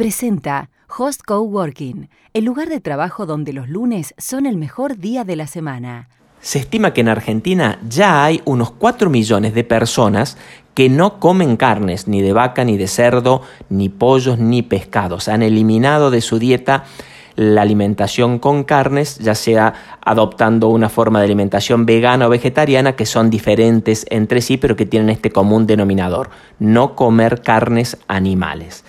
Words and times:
presenta 0.00 0.70
Host 0.96 1.20
Coworking, 1.26 2.08
el 2.32 2.46
lugar 2.46 2.70
de 2.70 2.80
trabajo 2.80 3.26
donde 3.26 3.52
los 3.52 3.68
lunes 3.68 4.14
son 4.16 4.46
el 4.46 4.56
mejor 4.56 4.96
día 4.96 5.24
de 5.24 5.36
la 5.36 5.46
semana. 5.46 6.08
Se 6.40 6.58
estima 6.58 6.94
que 6.94 7.02
en 7.02 7.10
Argentina 7.10 7.78
ya 7.86 8.24
hay 8.24 8.40
unos 8.46 8.70
4 8.70 9.10
millones 9.10 9.52
de 9.52 9.62
personas 9.62 10.38
que 10.72 10.88
no 10.88 11.20
comen 11.20 11.58
carnes, 11.58 12.08
ni 12.08 12.22
de 12.22 12.32
vaca, 12.32 12.64
ni 12.64 12.78
de 12.78 12.88
cerdo, 12.88 13.42
ni 13.68 13.90
pollos, 13.90 14.38
ni 14.38 14.62
pescados. 14.62 15.28
Han 15.28 15.42
eliminado 15.42 16.10
de 16.10 16.22
su 16.22 16.38
dieta 16.38 16.84
la 17.36 17.60
alimentación 17.60 18.38
con 18.38 18.64
carnes, 18.64 19.18
ya 19.18 19.34
sea 19.34 19.98
adoptando 20.02 20.68
una 20.68 20.88
forma 20.88 21.18
de 21.18 21.26
alimentación 21.26 21.84
vegana 21.84 22.26
o 22.26 22.30
vegetariana 22.30 22.96
que 22.96 23.04
son 23.04 23.28
diferentes 23.28 24.06
entre 24.08 24.40
sí, 24.40 24.56
pero 24.56 24.76
que 24.76 24.86
tienen 24.86 25.10
este 25.10 25.30
común 25.30 25.66
denominador, 25.66 26.30
no 26.58 26.96
comer 26.96 27.42
carnes 27.42 27.98
animales. 28.08 28.82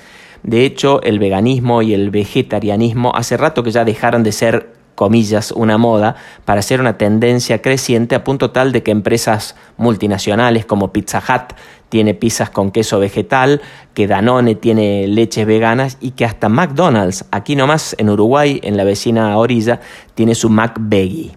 De 0.44 0.66
hecho, 0.66 1.02
el 1.04 1.20
veganismo 1.20 1.82
y 1.82 1.94
el 1.94 2.10
vegetarianismo 2.10 3.14
hace 3.16 3.38
rato 3.38 3.64
que 3.64 3.72
ya 3.72 3.86
dejaron 3.86 4.24
de 4.24 4.32
ser 4.32 4.74
comillas, 4.96 5.52
una 5.52 5.78
moda, 5.78 6.16
para 6.46 6.62
ser 6.62 6.80
una 6.80 6.98
tendencia 6.98 7.62
creciente 7.62 8.16
a 8.16 8.24
punto 8.24 8.52
tal 8.52 8.72
de 8.72 8.84
que 8.84 8.92
empresas 8.92 9.56
multinacionales 9.78 10.66
como 10.66 10.92
Pizza 10.92 11.20
Hut 11.20 11.56
tiene 11.90 12.14
pizzas 12.14 12.50
con 12.50 12.72
queso 12.72 13.00
vegetal, 13.00 13.62
que 13.94 14.08
Danone 14.08 14.56
tiene 14.56 15.08
leches 15.08 15.46
veganas 15.46 15.98
y 16.00 16.12
que 16.12 16.24
hasta 16.24 16.50
McDonald's, 16.50 17.26
aquí 17.32 17.56
nomás 17.56 17.96
en 17.98 18.10
Uruguay, 18.10 18.60
en 18.64 18.78
la 18.78 18.84
vecina 18.84 19.38
orilla, 19.38 19.82
tiene 20.14 20.36
su 20.36 20.50
McVeggie. 20.50 21.32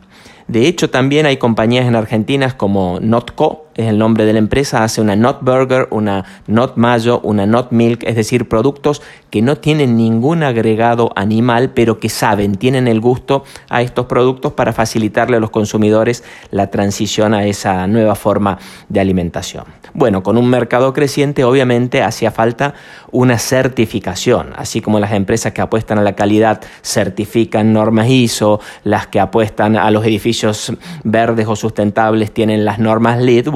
De 0.47 0.69
hecho, 0.69 0.91
también 0.91 1.27
hay 1.27 1.39
compañías 1.39 1.87
en 1.87 1.97
Argentina 1.97 2.57
como 2.57 2.99
Notco, 3.01 3.64
es 3.77 3.89
el 3.89 3.99
nombre 3.99 4.25
de 4.25 4.33
la 4.33 4.39
empresa, 4.39 4.85
hace 4.85 5.01
una 5.01 5.17
Not 5.17 5.43
Burger, 5.43 5.89
una 5.91 6.25
Not 6.47 6.77
Mayo, 6.77 7.21
una 7.23 7.47
Not 7.47 7.73
Milk, 7.73 8.05
es 8.05 8.17
decir, 8.17 8.49
productos 8.49 9.03
que 9.31 9.43
no 9.43 9.57
tienen 9.57 9.97
ningún 9.97 10.43
agregado 10.43 11.11
animal, 11.17 11.71
pero 11.75 11.99
que 11.99 12.09
saben, 12.09 12.55
tienen 12.55 12.87
el 12.87 13.01
gusto 13.01 13.45
a 13.69 13.83
estos 13.83 14.07
productos 14.07 14.53
para 14.53 14.73
facilitarle 14.73 15.37
a 15.37 15.41
los 15.41 15.51
consumidores 15.51 16.23
la 16.51 16.71
transición 16.71 17.35
a 17.35 17.45
esa 17.45 17.87
nueva 17.87 18.15
forma 18.15 18.59
de 18.89 19.01
alimentación. 19.01 19.65
Bueno, 19.93 20.23
con 20.23 20.37
un 20.37 20.49
mercado 20.49 20.93
creciente, 20.93 21.45
obviamente 21.45 22.03
hacía 22.03 22.31
falta 22.31 22.75
una 23.13 23.39
certificación, 23.39 24.53
así 24.57 24.81
como 24.81 24.99
las 24.99 25.13
empresas 25.13 25.53
que 25.53 25.61
apuestan 25.61 25.99
a 25.99 26.03
la 26.03 26.17
calidad 26.17 26.61
certifican 26.83 27.73
normas 27.73 28.09
ISO, 28.09 28.61
las 28.83 29.07
que 29.07 29.21
apuestan 29.21 29.77
a 29.77 29.91
los 29.93 30.05
edificios 30.05 30.73
verdes 31.05 31.47
o 31.47 31.55
sustentables 31.55 32.33
tienen 32.33 32.65
las 32.65 32.79
normas 32.79 33.21
LEED, 33.21 33.49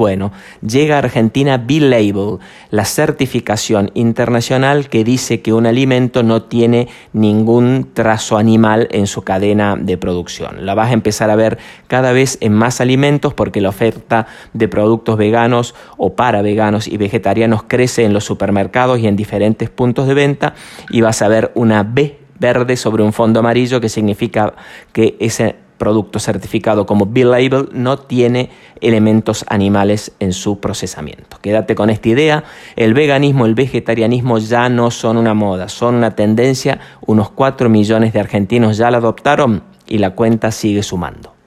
llega 0.61 0.95
a 0.95 0.99
Argentina 0.99 1.57
B-Label, 1.57 2.39
la 2.71 2.85
certificación 2.85 3.91
internacional 3.93 4.89
que 4.89 5.03
dice 5.03 5.41
que 5.41 5.53
un 5.53 5.65
alimento 5.65 6.23
no 6.23 6.43
tiene 6.43 6.87
ningún 7.13 7.89
trazo 7.93 8.37
animal 8.37 8.87
en 8.91 9.07
su 9.07 9.21
cadena 9.21 9.75
de 9.75 9.97
producción. 9.97 10.65
La 10.65 10.75
vas 10.75 10.89
a 10.89 10.93
empezar 10.93 11.29
a 11.29 11.35
ver 11.35 11.57
cada 11.87 12.11
vez 12.11 12.37
en 12.41 12.53
más 12.53 12.81
alimentos 12.81 13.33
porque 13.33 13.61
la 13.61 13.69
oferta 13.69 14.27
de 14.53 14.67
productos 14.67 15.17
veganos 15.17 15.75
o 15.97 16.15
para 16.15 16.41
veganos 16.41 16.87
y 16.87 16.97
vegetarianos 16.97 17.63
crece 17.63 18.05
en 18.05 18.13
los 18.13 18.23
supermercados 18.23 18.99
y 18.99 19.07
en 19.07 19.15
diferentes 19.15 19.69
puntos 19.69 20.07
de 20.07 20.13
venta 20.13 20.53
y 20.89 21.01
vas 21.01 21.21
a 21.21 21.27
ver 21.27 21.51
una 21.55 21.83
B 21.83 22.19
verde 22.39 22.77
sobre 22.77 23.03
un 23.03 23.13
fondo 23.13 23.39
amarillo 23.41 23.81
que 23.81 23.89
significa 23.89 24.53
que 24.93 25.17
ese 25.19 25.55
producto 25.79 26.19
certificado 26.19 26.85
como 26.85 27.07
B-Label 27.07 27.69
no 27.71 27.97
tiene 27.97 28.51
elementos 28.81 29.43
animales 29.47 30.11
en 30.19 30.33
su 30.33 30.59
procesamiento. 30.59 31.37
Quédate 31.41 31.73
con 31.73 31.89
esta 31.89 32.09
idea, 32.09 32.43
el 32.75 32.93
veganismo, 32.93 33.47
el 33.47 33.55
vegetarianismo 33.55 34.37
ya 34.37 34.69
no 34.69 34.91
son 34.91 35.17
una 35.17 35.33
moda, 35.33 35.69
son 35.69 35.95
una 35.95 36.11
tendencia, 36.11 36.79
unos 37.07 37.31
4 37.31 37.69
millones 37.69 38.13
de 38.13 38.19
argentinos 38.19 38.77
ya 38.77 38.91
la 38.91 38.97
adoptaron 38.97 39.63
y 39.87 39.97
la 39.97 40.11
cuenta 40.11 40.51
sigue 40.51 40.83
sumando. 40.83 41.38